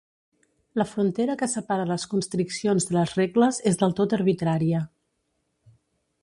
[0.81, 4.83] La frontera que separa les constriccions de les regles és del tot arbitrària.